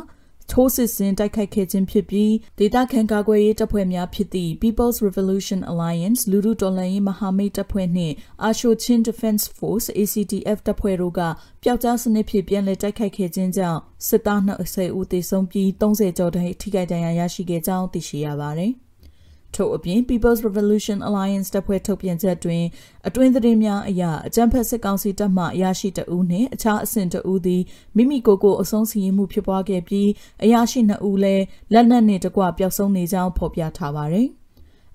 [0.52, 8.14] ထိုးစစ်ဆင်တိုက်ခိုက်ခဲ့ခြင်းဖြစ်ပြီးဒေသခံကာကွယ်ရေးတပ်ဖွဲ့များဖြစ်သည့် People's Revolution Alliance လူထုတော်လှန်ရေးမဟာမိတ်တပ်ဖွဲ့နှင့်
[8.48, 11.22] Asho Chin Defense Force ACDF တပ်ဖွဲ့တို့က
[11.64, 18.74] ပျောက်ကြားစနစ်ဖြင့်ပြန်လည်တိုက်ခိုက်ခဲ့ခြင်းကြောင့်စစ်သား20ဦးသေဆုံးပြီး30ကျော်ထိခိုက်ဒဏ်ရာရရှိခဲ့ကြောင်းသိရှိရပါသည်။
[19.56, 22.64] ထို့အပြင် People's Revolution Alliance တပ်ဖွဲ့ထုတ်ပြန်ချက်တွင်
[23.08, 27.62] အတွင်းသတင်းများအရအကြမ်းဖက်စစ်ကောင်စီတပ်မှအရာရှိတအူးနှင့်အခြားအဆင့်တအူးသည်
[27.96, 30.10] မိမိကိုယ်ကိုအဆုံးစီရင်မှုဖြစ်ပွားခဲ့ပြီး
[30.44, 31.44] အရာရှိ2ဦးလည်း
[31.74, 34.30] လက်နက်နှင့်တကွပျောက်ဆုံးနေကြောင်းဖော်ပြထားပါသည်။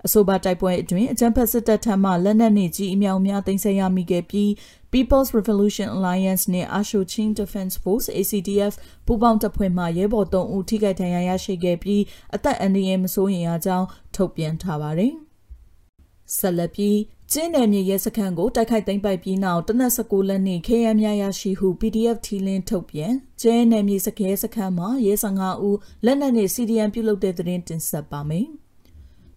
[0.05, 4.49] အဆိုပါတိုက်ပွဲအတွင်းအကြမ်းဖက်စစ်တပ်ထံမှလက်နက်နှင့်ကြီးအမြောက်များသိမ်းဆည်းရမိခဲ့ပြီး
[4.93, 8.73] People's Revolution Alliance နှင့် Asho Chin Defense Force ACDF
[9.05, 12.01] ပူးပေါင်းတပ်ဖွဲ့မှရဲဘော်3ဦးထိခိုက်ဒဏ်ရာရရှိခဲ့ပြီး
[12.35, 15.13] အသက်အန္တရာယ်မစိုးရိမ်ရကြောင်းထုတ်ပြန်ထားပါတယ်။
[16.37, 16.97] ဆက်လက်ပြီး
[17.31, 28.47] ကျင်းနယ်မြေရဲစခန်းကိုတိုက်ခိုက်သိမ်းပိုက်ပြီးနောက်တနက်16လက်နှင့် KM များရရှိဟု PDF ထီလင်းထုတ်ပြန်ကျင်းနယ်မြေစခန်းစခန်းမှာရဲ15ဦးလက်နက်နှင့် CDM ပြုလုပ်တဲ့သတင်းတင်ဆက်ပါမယ်။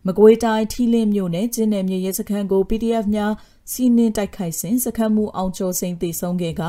[0.07, 3.33] မကွေးတိုင်းထီလင်းမြို့နယ်ကျင်းနယ်မြေရဲစခန်းကို PDF များ
[3.73, 6.63] စီးနင်းတိုက်ခိုက်စဉ်စခန်းမှုအောင်ကျော်စိန်တည်ဆုံးခဲ့က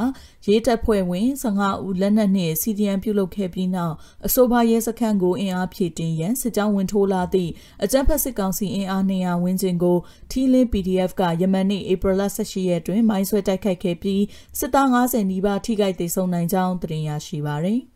[0.48, 3.96] ရေးတပ်ဖွဲ့ဝင်15ဦးလက်နက်နှင့် CDM ပြုလုပ်ခဲ့ပြီးနောက်
[4.26, 7.52] အဆိုပါရဲစခန်းကိုအင်အားဖြည့်တင်ရန်စစ်ကြောင်းဝင်ထိုးလာသည့်
[7.84, 9.98] အကြမ်းဖက်စစ်ကောင်စီအင်အား200ဝန်းကျင်ကို
[10.32, 14.24] ထီလင်း PDF ကယမန်နေ့ဧပြီလ18ရက်တွင်မိုင်းဆွဲတိုက်ခိုက်ခဲ့ပြီး
[14.60, 17.82] စစ်သား90နီးပါးထိခိုက်ဒေဆုံးနိုင်ကြောင်းသိရရှိပါသည်။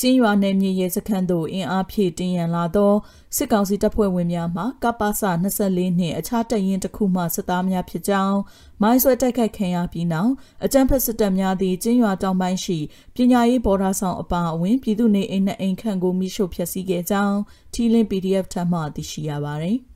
[0.00, 2.92] ကျင်းရွာနယ်မြေရဲစခန်းသို့အင်အားဖြည့်တင်ရန်လာသော
[3.36, 5.10] စစ်ကောင်စီတပ်ဖွဲ့ဝင်များမှကပ္ပစ
[5.52, 8.38] 24နှင့်အခြားတပ်ရင်းတစ်ခုမှစစ်သားများဖြစ်ကြောင်း
[8.82, 10.30] မိုင်းဆွဲတိုက်ခိုက်ခံရပြီးနောက်
[10.64, 12.78] အကြမ်းဖက်စစ်တပ်များသည်ကျင်းရွာတောင်ပိုင်းရှိ
[13.14, 17.38] ပညာရေးဘော်ဒါဆောင်အပါအဝင်ပြည်သူနေအိမ်နှင့်အိမ်ခန့်ကိုမိရှို့ဖျက်ဆီးခဲ့ကြောင်း
[17.72, 19.78] ထီလင်း PDF ထမှသိရှိရပါသည်။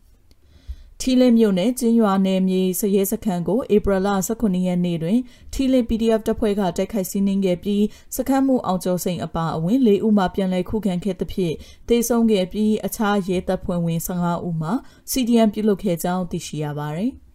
[1.01, 5.19] ထီလင်းမြို့နယ်ကျင်းရွာနယ်မြေစရဲစခန်းကိုဧပြီလ18ရက်နေ့တွင်
[5.53, 7.85] ထီလင်း PDF တပ်ဖွဲ့ကတိုက်ခိုက်စီးနင်းခဲ့ပြီး
[8.17, 11.55] စခန်းမှုအောင်ကျော်စိန်အပါအဝင်၄ဦးမှပြန်လည်ခုခံခဲ့သဖြင့်
[11.89, 14.71] တေဆုံးခဲ့ပြီးအခြားရဲတပ်ဖွဲ့ဝင်15ဦးမှ
[15.11, 17.13] CDM ပြုလုပ်ခဲ့ကြောင်းသိရှိရပါသည်။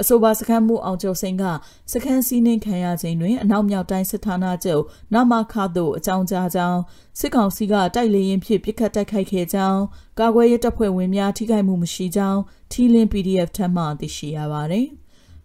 [0.00, 1.44] အဆိုပါစခန်းမှုအောင်ကျော်စိန်က
[1.92, 4.84] စခန်းစည်းနှင်းခံရခြင်းတွင်အနောက်မြောက်တိုင်းစစ်ဌာနချုပ်
[5.14, 6.80] နမခသို့အကြောင်းကြားကြောင်း
[7.18, 9.80] စစ်ကောင်စီကတိုက်လေရင်ဖြင့်ပြစ်ခတ်တိုက်ခိုက်ခဲ့ကြောင်း
[10.18, 12.40] ကာကွယ်ရေးတပ်ဖွဲ့ဝင်များထိခိုက်မှုမရှိကြောင်း
[12.72, 14.88] ထီလင်း PDF ထပ်မံသိရှိရပါသည်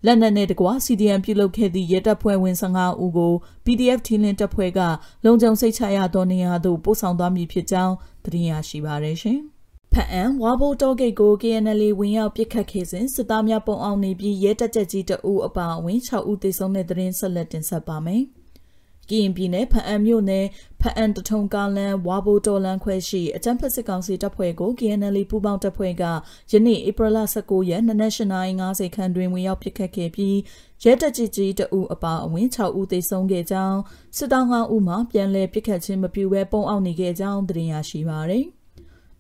[0.06, 3.34] လက်နက်နဲ့တကွာ CDM ပြုလုပ်ခဲ့သည့်ရဲတပ်ဖွဲ့ဝင်15ဦးကို
[3.66, 4.80] PDF ထီလင်းတပ်ဖွဲ့က
[5.26, 9.42] လုံခြုံစိတ်ချရသောနေရာသို့ပို့ဆောင်သွားမည်ဖြစ်ကြောင်းသိရရှိပါရရှင်။
[9.94, 18.24] ဖအံဝါဘိုတောဂိတ်ကို KNL ဝင်ရောက်ပစ်ခတ်ခဲ့စဉ်စစ်သားများပုံအောင်နေပြီးရဲတပ်ချက်ကြီးတအူအပါအဝင်6ဦးသေဆုံးတဲ့သတင်းဆက်လက်တင်ဆက်ပါမယ်။
[19.10, 20.46] ကရင်ပြည်နယ်ဖအံမြို့နယ်
[20.82, 26.04] ဖအံတထုံကားလန်ဝါဘိုတော်လန်ခွဲရှိအကြမ်းဖက်စစ်ကောင်စီတပ်ဖွဲ့ကို KNL ပူးပေါင်းတပ်ဖွဲ့က
[26.52, 30.38] ယနေ့ဧပြီလ19ရက်နနက်8:50ခန့်တွင်ဝင်ရောက်ပစ်ခတ်ခဲ့ပြီး
[30.84, 33.80] ရဲတပ်ကြီးကြီးတအူအပါအဝင်6ဦးသေဆုံးခဲ့ကြောင်း
[34.18, 38.48] စစ်တောင်း9ဦးမှပြန်လည်ပစ်ခတ်ခြင်းမပြုဘဲပုံအောင်နေခဲ့ကြောင်းသိရရှိပါရသည်။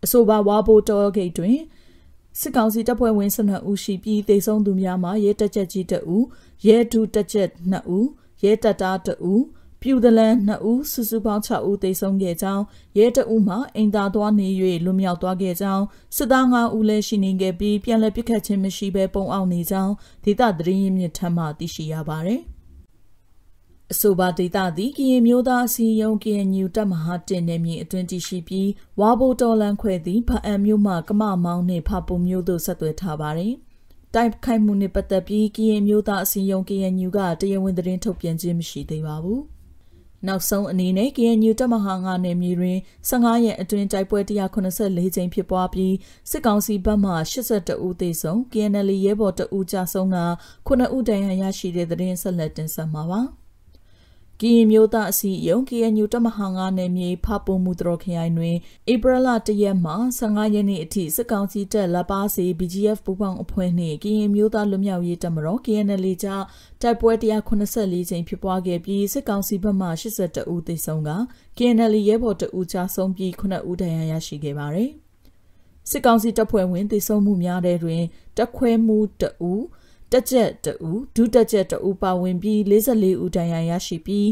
[0.03, 1.59] အဆိုပါဝါဘိုတော်ဂိတ်တွင်
[2.39, 6.25] စစ်ကောင်စီတပ်ဖွဲ့ဝင်12ဦးရှိပြီးတေဆုံးသူများမှာရဲတပ်ချက်ကြီး2ဦး
[6.67, 8.07] ရဲဒူတပ်ချက်2ဦး
[8.43, 9.43] ရဲတပ်သား2ဦး
[9.81, 12.63] ပြူဒလန်2ဦးစုစုပေါင်း6ဦးသေဆုံးခဲ့ကြောင်း
[12.97, 14.47] ရဲတအုပ်မှအင်တာသွားနေ၍
[14.85, 15.85] လွတ်မြောက်သွားခဲ့ကြောင်း
[16.15, 22.41] စစ်သား9ဦးလည်းရှိနေခဲ့ပြီးပြန်လည်ပစ်ခတ်ခြင်းမရှိဘဲပုံအောင်နေကြောင်းဒေသသတင်းရင်းမြစ်ထမ်းမှသိရှိရပါသည်
[23.93, 33.53] အဆိုပါဒေတာသည်ကရင်မျိုးသားအစည်းအရုံး KNU တပ်မဟာတင်နေမြေအတွင်းတည်ရှိပြီးဝါဘိုတော်လန်ခွဲသည်ဖအံမျိုးမှကမမောင်းနှင့်ဖပုံမျိုးတို့ဆက်သွယ်ထားပါသည်
[34.13, 39.41] တိုက်ခိုက်မှုနှင့်ပတ်သက်ပြီးကရင်မျိုးသားအစည်းအရုံး KNU ကတရားဝင်သတင်းထုတ်ပြန်ခြင်းမရှိသေးပါဘူး။
[40.27, 42.77] နောက်ဆုံးအနေနဲ့ KNU တပ်မဟာ9နယ်မြေတွင်
[43.09, 45.93] 15ရက်အတွင်းတိုက်ပွဲ184ကြိမ်ဖြစ်ပွားပြီး
[46.29, 47.11] စစ်ကောင်စီဘက်မှ
[47.47, 50.17] 82ဦးသေဆုံး KNL ရဲဘော်2ဦးကြာဆုံးက
[50.67, 53.21] 9ဦးဒဏ်ရာရရှိတဲ့သတင်းဆက်လက်တင်ဆက်မှာပါ။
[54.45, 58.55] ကရင်မျိုးသားအစည်းအရုံး KNU တမဟာငါနယ်မြေဖပုံမှုတော်ခရိုင်တွင်
[58.93, 66.43] ဧပြီလ1ရက်မှ15ရက်နေ့အထိစစ်ကောင်စီတပ်လက်ပါစီ BGF ပူးပေါင်းအဖွဲ့နှင့်ကရင်မျိုးသားလူမျိုးရေးတပ်မတော် KNL ကြား
[66.81, 69.87] တိုက်ပွဲ184ကြိမ်ဖြစ်ပွားခဲ့ပြီးစစ်ကောင်စီဘက်မှ
[70.19, 71.11] 82ဦးသေဆုံးက
[71.57, 74.91] KNL ရဲဘော်2ဦးကြာဆုံးပြီး9ဦးဒဏ်ရာရရှိခဲ့ပါသည်
[75.89, 78.01] စစ်ကောင်စီတပ်ဖွဲ့ဝင်သေဆုံးမှုများတဲ့တွင်
[78.37, 79.63] တက်ခွဲမှု2ဦး
[80.13, 84.29] တက်ကြက်တူဒုတက်ကြက်တူပါဝင်ပြီး44ဦးဒဏ်ရာရရှိပြီး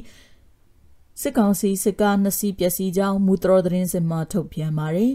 [1.21, 5.13] စစ်ကောင်စီစစ်ကားနှစ်စီးပျက်စီးကြောင်းမူတတော်သတင်းစင်မှာထုတ်ပြန်ပါတယ်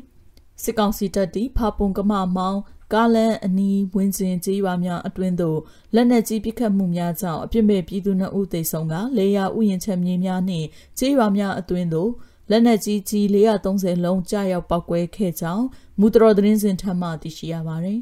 [0.62, 2.60] စစ်ကောင်စီတပ်တီဖာပုံကမမောင်း
[2.92, 5.58] ကားလန်အနီးဝင်းကျင်ကြေးရွာများအတွင်းသို့
[5.94, 10.66] လက်နက်ကြီးပစ်ခတ်မှုများကြောင့်အပြစ်မဲ့ပြည်သူနှုတ်သိဆုံးကလေယာဥယျာဉ်ချက်မြေများနှင့်
[10.98, 12.10] ကြေးရွာများအတွင်းသို့
[12.50, 13.24] လက်နက်ကြီးကြီး
[13.64, 15.64] 430လုံးကြားရောက်ပောက်ကွဲခဲ့ကြောင်း
[16.00, 18.00] မူတတော်သတင်းစင်ထမှသိရှိရပါတယ်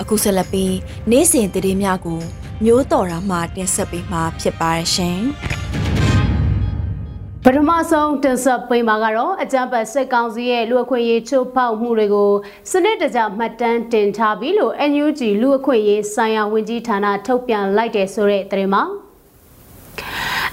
[0.00, 0.74] အခုဆက်လက်ပြီး
[1.10, 2.20] နေ့စဉ်သတင်းများကို
[2.64, 5.20] မျိုးတော်တာမှတင်ဆက်ပေးမှာဖြစ်ပါရရှင်
[7.48, 12.32] ပထမဆုံးတင်ဆက်ပေးမှာကတော့အကြံပတ်စစ်ကောင်စီရဲ့လူအခွင့်ရေးချိုးဖောက်မှုတွေကို
[12.70, 18.82] စနစ်တကျမှတ်တမ်းတင်ထားပြီးလို့ NUG လူအခွင့်ရေးဆိုင်ရာဝန်ကြီးဌာနထုတ်ပြန်လိုက်တဲ့ဆိုတဲ့သတင်းမှာ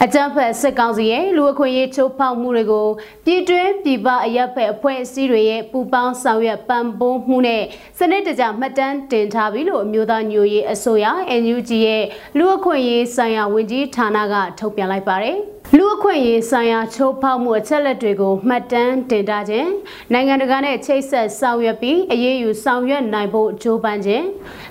[0.03, 2.87] အကြံဖက်စစ်ကောင်စီရဲ့လူအခွင့်အရေးချိုးဖောက်မှုတွေကို
[3.25, 7.63] ပြည်တွင်းပြည်ပအရက်ဖက်အဖွဲ့အစည်းတွေရဲ့ပူးပေါင်းဆောင်ရွက်ပံ့ပိုးမှုနဲ့
[7.99, 11.05] စနစ်တကျမှတ်တမ်းတင်ထားပြီလို့အမျိုးသားညိုရေးအစိုးရ
[11.41, 12.03] NUG ရဲ့
[12.37, 15.39] လူအခွင့်အရေးဆိုင်ရာဝန်ကြီးဌာနကထုတ်ပြန်လိုက်ပါတယ်။
[15.77, 19.71] လူအခွင့်အရေးဆိုင်ရာချိုးဖောက်မှုအချက်လက်တွေကိုမှတ်တမ်းတင်ထားခြင်း
[20.13, 24.25] နိုင်ငံတကာနဲ့ချိတ်ဆက်ဆောင်ရွက်ပြီးအရေးယူဆောင်ရွက်နိုင်ဖို့ကြိုးပမ်းခြင်း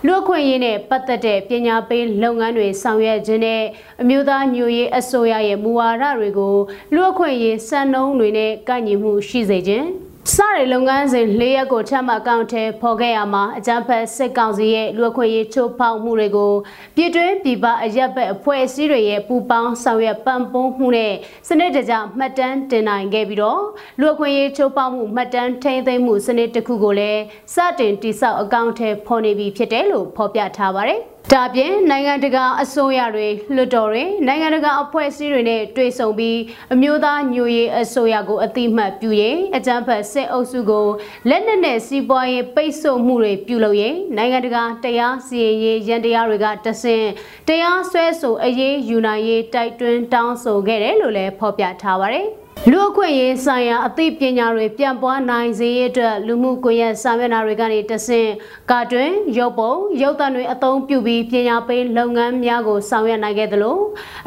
[0.06, 3.62] လူအခွင့်အရေးနဲ့ပတ်သက်တဲ့ပညာပေးလုပ်ငန်းတွေဆောင်ရွက်ခြင်းနဲ့
[4.02, 6.56] အမျိုးသားညွရေးအစိုးရရဲ့မူဝါဒတွေကို
[6.94, 9.86] လူအခွင့်အရေးစံနှုန်းတွေနဲ့ကန့်ညီမှုရှိစေခြင်း
[10.30, 16.52] စတဲ့လုပ်ငန်းစဉ်၄ရက်ကိုချမှတ်ကောက်ထဲဖော်ခဲ့ရမှာအကြမ်းဖက်စစ်ကောင်စီရဲ့လူအခွင့်အရေးချိုးဖောက်မှုတွေကို
[16.96, 21.12] ပြည်တွင်းပြည်ပအရက်ဘက်အဖွဲ့အစည်းတွေရဲ့ပူးပေါင်းဆောင်ရွက်ပံ့ပိုးမှုနဲ့
[21.48, 23.62] စနစ်တကျမှတ်တမ်းတင်နိုင်ခဲ့ပြီးတော့
[24.00, 27.22] လူအခွင့်အရေးချိုးဖောက်မှုမှတ်တမ်းထိန်းသိမ်းမှုစနစ်တစ်ခုကိုလည်း
[27.54, 36.38] စတင်တိစောက်အကောင့်ထဲဖော်နေပြီဖြစ်တယ်လို့ဖော်ပြထားပါတယ်ဒါပြင်နိုင်ငံတကာအစိုးရတွေလွှတ်တော်တွေနိုင်ငံတကာအဖွဲ့အစည်းတွေနဲ့တွေ့ဆုံပြီး
[36.74, 40.88] အမျိုးသားညွရေးအစိုးရကိုအတိမတ်ပြုရေးအကြမ်းဖက်စစ်အုပ်စုကို
[41.28, 47.06] လက်နက်နဲ့စီးပွားရေးပိတ်ဆို့မှုတွေပြုလုပ်ရေးနိုင်ငံတကာတရားစီရင်ရေးရန်တရားတွေကတဆင့်
[47.48, 52.28] တရားစွဲဆိုအရေးယူနိုင်ရေးတိုက်တွန်းတောင်းဆိုခဲ့တယ်လို့လည်းဖော်ပြထားပါတယ်။
[52.70, 58.30] လူအခွင့်ရေးဆိုင်ရာအသိပညာတွေပြန့်ပွားနိုင်စေရတဲ့လူမှုကွန်ရက်စာမျက်နှာတွေကနေတဆင့်
[58.70, 63.78] ကာတွင်ရုပ်ပုံရုပ်သံတွေအသုံးပြုပြီးပညာပေးလုပ်ငန်းများကိုဆောင်ရွက်နိုင်ခဲ့သလို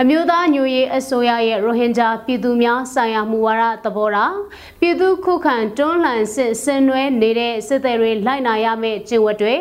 [0.02, 4.36] အမျိုးသားညွရေးအစိုးရရဲ့ရိုဟင်ဂျာပြည်သူများဆိုင်ရာမူဝါဒသဘောထား
[4.80, 9.56] ပြည်သူခုခံတွန်းလှန်စစ်ဆင်နွှဲနေတဲ့စစ်သည်တွေလိုက်နာရမယ့်ကျင့်ဝတ်တွေ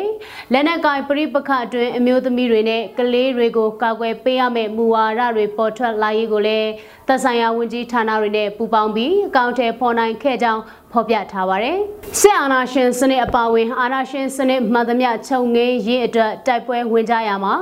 [0.51, 6.69] လက်နက်ကိုင်ပြိပခအတွင်းအမျိုးသမီးတွေနဲ့ကလေးတွေကိုကာကွယ်ပေးရမယ့်မူဝါဒတွေပေါ်ထွက်လာရေးကိုလည်း
[7.07, 11.77] သက်ဆိုင်ရာဝန်ကြီးဌာနတွေနဲ့ပူးပေါင်းပြီးအကောင့်ထဲပေါ်နိုင်ခဲ့ကြောင်းဖော်ပြထားပါတယ်။
[12.19, 17.55] စစ်အာဏာရှင်စနစ်အပါအဝင်အာဏာရှင်စနစ်မှန်သမျှခြုံငင်းရေးအတွက်တိုက်ပွဲဝင်ကြရမှာ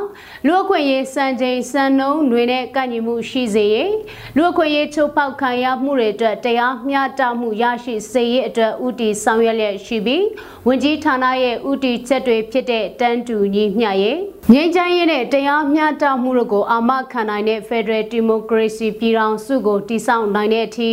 [0.45, 3.93] လူအခွင့်ရေးစံချိန်စံနှုန်းတွေနဲ့ကန့်ညီမှုရှိစေရေး
[4.35, 10.25] လူအခွင့်ရေးချုပ်ဖောက်ခံရမှုတွေအတွက်တရားမျှတမှုရရှိစေရေးအတွက်ဥတီဆောင်ရွက်လျက်ရှိပြီး
[10.67, 14.19] ဝန်ကြီးဌာနရဲ့ဥတီချက်တွေဖြစ်တဲ့တန်းတူညီမျှရေး
[14.51, 20.91] ငြိမ်းချမ်းရေးနဲ့တရားမျှတမှုတို့ကိုအာမခံနိုင်တဲ့ Federal Democracy ပြည်ထောင်စုကိုတည်ဆောက်နိုင်တဲ့အထိ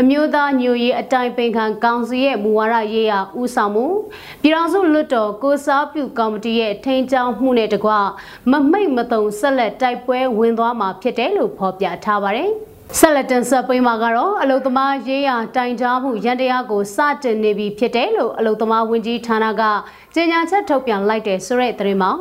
[0.00, 3.86] အမျိုးသားညွရေးအတိုင်းပင်ခံကောင်စီရဲ့မူဝါဒရေးရာဦးဆောင်မှု
[4.42, 7.90] ပြည်ထောင်စုလွှတ်တော်ကိုစားပြုကော်မတီရဲ့ထိန်းကျောင်းမှုနဲ့တကွ
[8.50, 12.50] မမိတ်မတုံဆက်လက်တိုက်ပွဲဝင်သွားမှာဖြစ်တယ်လို့ဖော်ပြထားပါတယ်
[12.98, 19.62] ဆက်လက်တင်ဆက်ပေးမှာကတော့အလုသမားရေးရာတိုင်ကြားမှုရန်တရားကိုစတင်နေပြီဖြစ်တယ်လို့အလုသမားဝန်ကြီးဌာနက
[20.14, 22.12] ကြေညာချက်ထုတ်ပြန်လိုက်တဲ့ဆိုတဲ့သတင်းမှာ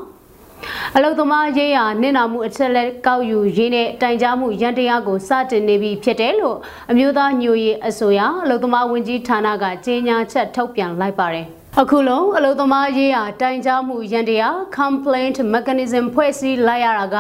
[0.96, 6.58] အလုသမားရေးရာနင့်နာမှုအချက်လက်ကောက်ယူရေးနဲ့တိုင်ကြားမှုရန်တရားကိုစတင်နေပြီဖြစ်တယ်လို့
[6.92, 17.18] အမျိုးသားညိုရေးအစိုးရအလုသမားဝန်ကြီးဌာနကကြေညာချက်ထုတ်ပြန်လိုက်ပါတယ်။ အခုလုံးအလုံသမားရေးရာတိုင်ကြားမှုရန်တရား complaint mechanism ဖွဲ့စည်းလိုက်ရတာက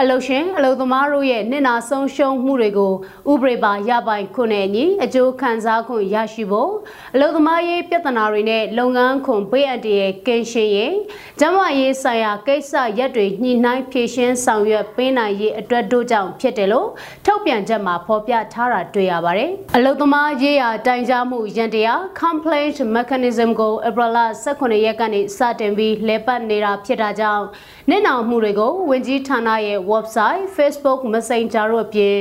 [0.00, 2.92] အလုံရှင်အလုံသမားတို့ရဲ့နစ်နာဆုံးရှုံးမှုတွေကို
[3.32, 6.72] ဥပဒေပါရပိုင်ခွင့်နဲ့အညီအကျိုးခံစားခွင့်ရရှိဖို့
[7.14, 10.94] အလုံသမားရေးပြဿနာတွေနဲ့လုပ်ငန်းခွန်ပေးအပ်တဲ့ကင်းရှင်းရေး
[11.38, 16.88] ကျန်းမာရေးဆိုင်ရာကိစ္စရက်တွေညှိနှိုင်းဖြည့်ရှင်းဆောင်ရွက်ပေးနိုင်ရေးအတွက်တို့ကြောင့်ဖြစ်တယ်လို့
[17.26, 27.44] ထုတ်ပြန်ချက်မှာဖော်ပြထားတာတွေ့ရပါတယ်။အလုံသမားရေးရာတိုင်ကြားမှုရန်တရား complaint mechanism ကိုဧပြီလ18ရက်ကနေစတင်ပြီးလဲပတ်နေတာဖြစ်တာကြောင့်
[27.90, 32.14] နစ်နာမှုတွေကိုဝင်ကြီးဌာနရဲ့ website Facebook Messenger တို့အပြင်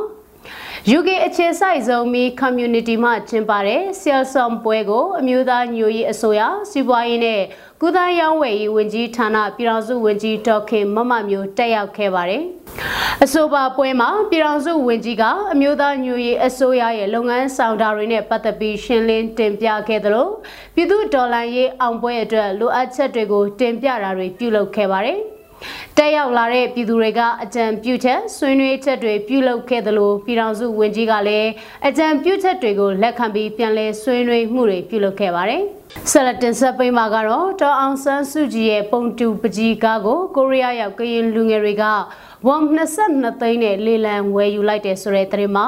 [0.84, 7.42] UK အခြေစိုက်ဆုံးမီ community မှကျင်းပတဲ့ Salesum ပွဲကိုအမျိုးသားညိုရေးအစိုးရစီးပွားရေးနဲ့
[7.80, 12.42] ကုသရေးဝယ်ရေးဝန်ကြီးဌာနပြည်ထောင်စုဝန်ကြီးဒေါက်ခင်မမမျိုးတက်ရောက်ခဲ့ပါတယ်။
[13.24, 20.28] အဆိုပါပွဲမှာပြည်ထောင်စုဝန်ကြီးကအမျိုးသားညိုရေးအစိုးရရဲ့လုပ်ငန်းဆောင်တာတွေနဲ့ပတ်သက်ပြီးရှင်းလင်းတင်ပြခဲ့သလို
[20.74, 25.20] ပြည်သူဒေါ်လာရေးအောင်ပွဲအတွက်လိုအပ်ချက်တွေကိုတင်ပြတာတွေပြုလုပ်ခဲ့ပါတယ်။
[25.96, 31.50] တက်ရောက်လာတဲ့ပြည်သူတွေကအကြံပြုချက်ဆွေးနွေးချက်တွေပြုလုပ်ခဲ့သလိုပြည်ထောင်စုဝန်ကြီးကလည်း
[31.88, 35.62] အကြံပြုချက်တွေကိုလက်ခံပြီးပြန်လည်ဆွေးနွေးမှုတွေပြုလုပ်ခဲ့ပါတယ်။
[36.10, 41.84] ဆလတင်ဆက်ပိမှာကတော့ဒေါ်အောင်ဆန်းစုကြည်ရဲ့ပုံတူပကြီးကားကိုကိုရီးယားရောက်ကရင်လူငယ်တွေက
[42.46, 45.66] ဝမ်22သိန်းနဲ့လေလံဝယ်ယူလိုက်တယ်ဆိုတဲ့သတင်းမှာ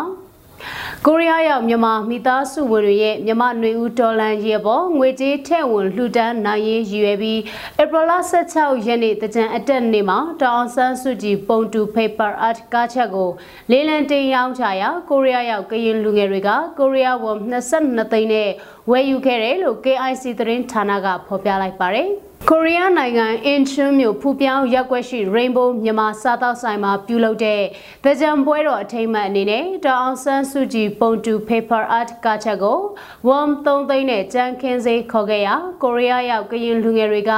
[1.07, 7.41] ကိုရီးယားရောက်မြန်မာမိသားစုဝင်တွေရဲ့မြန်မာຫນွေဦးဒေါ်လန်ရေပေါ်ငွေကြေးထည့်ဝင်လှူဒန်းနိုင်ရေးရည်ရွယ်ပြီး
[7.81, 8.13] ဧပြီလ
[8.51, 13.31] 16ရက်နေ့တကြံအတက်နေ့မှာတောင်ဆန်းစုကြည်ပုံတူ paper art ကားချက်ကို
[13.71, 18.49] လေးလံတင်ရောင်းချရာကိုရီးယားရောက်ကရင်လူငယ်တွေကကိုရီးယားဝမ်22သိန်းနဲ့
[18.91, 22.11] ဝယ်ယူခဲ့တယ်လို့ KIC သတင်းဌာနကဖော်ပြလိုက်ပါတယ်။
[22.47, 27.63] ကိုရီးယားနိုင်ငံအင်ချွန်းမြို့ဖူပြောင်းရက်ွက်ရှိ Rainbow မြန်မာစားတောက်ဆိုင်မှာပြုလုပ်တဲ့
[28.05, 32.81] ဗကြံပွဲတော်အထိမ်းအမှတ်အနေနဲ့တောင်အောင်ဆန်းစုကြည်ပုံတူ paper art ကချက်ကို
[33.29, 37.33] ဝမ်3သိန်းနဲ့ကြမ်းခင်းစေးခေါ်ခဲ့ရာကိုရီးယားရောက်ကရင်လူငယ်တွေက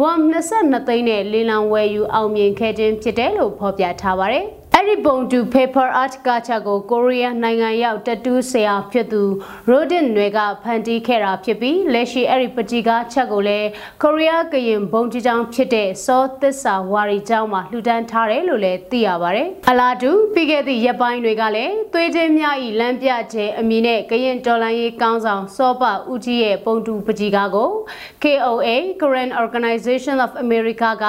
[0.00, 9.22] ဝမ်22သိန်းနဲ့လေလံဝယ်ယူအောင်မြင်ခဲ့ခြင်းဖြစ်တယ်လို့ဖော်ပြထားပါတယ်။ အဲ့ဒီပုံတူ paper art ကချကိုကိုရီးယားနိုင်ငံရောက်တတူးဆရာဖြစ်သူ
[9.70, 13.68] Rodin တွေကဖန်တီးခဲ့တာဖြစ်ပြီးလက်ရှိအဲ့ဒီပတိကားချက်ကိုလည်း
[14.02, 27.70] ကိုရီးယားကရင်ဘုံကြီးကျောင်းဖြစ်တဲ့စောသစ္စာဝါရီကျောင်းမှာလှူဒန်းထားတယ်လို့လည်းသိရပါတယ်။အလားတူပြီးခဲ့သည့်ရက်ပိုင်းတွေကလည်းသွေးချင်းမြဤလမ်းပြခြင်းအမည်နဲ့ကရင်တော်လန်ရေးကောင်းဆောင်စောပဦးကြီးရဲ့ပုံတူပတိကားကို
[28.22, 28.68] KOA
[29.00, 31.04] Korean Organization of America က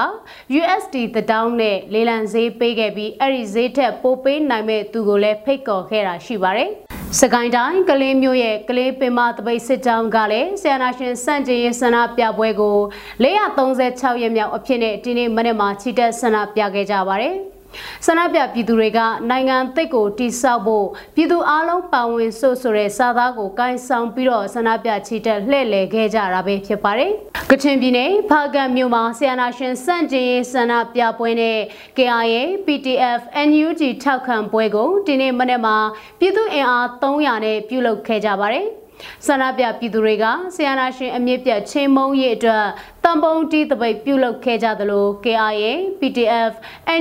[0.60, 6.70] USD တဒေါင်းနဲ့လေလံဈေးပေးခဲ့ပြီးအဲ့ဒီဈေးထက်ပိုပေးနိုင်မဲ့သူကိုလည်းဖိတ်ခေါ်ခဲ့တာရှိပါတယ်။
[7.20, 12.78] စကိုင်းတိုင်းကလေးမျိုးရဲ့ကလေးပင်မတပိတ်စစ်ကြောင်းကလည်းဆီယနာရှင်စန့်ကျင်ရေးဆန္ဒပြပွဲကို
[13.24, 17.36] 436ရက်မြောက်အဖြစ်နဲ့ဒီနေ့မနေ့မှာချီတက်ဆန္ဒပြခဲ့ကြပါတယ်။
[18.06, 27.12] ဆန္ဒပြပြည်သူတွေကနိုင်ငံသိက်ကိုတိဆောက်ဖို့ပြည်သူအလုံးပါဝင်ဆို့ဆိုတဲ့စာသားကိုကိုင်ဆောင်ပြီးတော့ဆန္ဒပြချီတက်လှည့်လည်ခဲ့ကြတာပဲဖြစ်ပါတယ်။
[27.52, 31.58] ကချင်ပြည်နယ်ဖားကတ်မြို့မှာဆီယနာရှင်စန့်ကျင်ရေးဆန္ဒပြပွဲနဲ့
[31.98, 35.78] KIA PTF NUG ထောက်ခံပွဲကိုဒီနေ့မနေ့မှာ
[36.20, 38.68] ပြည်သူအင်အား300နဲ့ပြုလုပ်ခဲ့ကြပါတယ်။
[39.28, 42.66] ဆန္ဒပြပြည်သူတွေကဆီယနာရှင်အမြင့်ပြတ်ချင်းမုံရေးအတွက်
[43.04, 45.68] တံပုံးတီးတပိတ်ပြုလုပ်ခဲ့ကြသလို KIA
[46.00, 46.52] PTF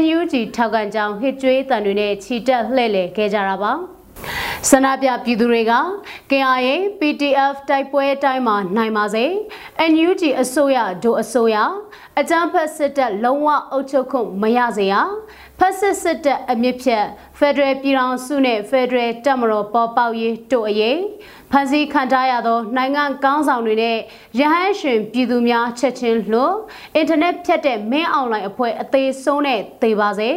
[0.00, 3.72] NUG ထောက်ခံကြောင်းဟစ်ကြွေးတန်တွေနဲ့ချီတက်လှည့်လည်ခဲ့ကြတာပါ
[4.68, 5.72] ဆန္ဒပြပြည်သူတွေက
[6.30, 9.24] KIA PTF တိုက်ပွဲအတိုင်းမှာနိုင်ပါစေ
[9.92, 11.56] NUG အစိုးရဒို့အစိုးရ
[12.20, 14.94] အကြမ်းဖက်စစ်တပ်လုံးဝအုပ်ချုပ်ခွင့်မရစေရ
[15.58, 17.06] ဖက်စစ်စစ်တပ်အမြင့်ဖြတ်
[17.40, 20.98] ဖက်ဒရယ်ပြည်ထောင်စုနဲ့ဖက်ဒရယ်တပ်မတော်ပေါ်ပေါက်ရေးတို့အရေး
[21.50, 23.96] ဖန်ဆီးခံထားရသောနိုင်ငံကောင်းဆောင်တွေနဲ့
[24.40, 26.54] ရဟန်းရှင်ပြည်သူများချက်ချင်းလွတ်
[26.96, 30.30] အင်တာနက်ဖြတ်တဲ့မင်းအွန်လိုင်းအဖွဲ့အသေးဆုံးနဲ့သေပါစေ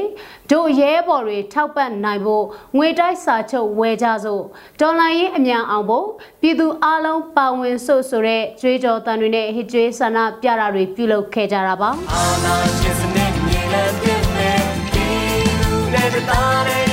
[0.52, 2.46] တို့ရဲဘော်တွေထောက်ပံ့နိုင်ဖို့
[2.78, 4.44] ငွေတိုက်စာချုပ်ဝယ်ကြစို့
[4.80, 6.08] ဒေါ်လာရင်းအမြန်အောင်ဖို့
[6.42, 14.60] ပြည်သူအလုံးပါဝင်စို့ဆိုတဲ့ကြွေးကြော်တန်တွေနဲ့ဟစ်ကြွေးဆန္ဒပြတာတွေပြုလုပ်ခဲ့ကြတာပါအာနာရှင်စနစ်မြေလံပြည့်မဲ့
[14.94, 15.08] ဒီ
[15.60, 16.93] လူနဲ့တာနဲ့